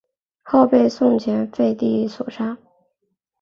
[0.41, 2.57] 后被宋前废帝所杀。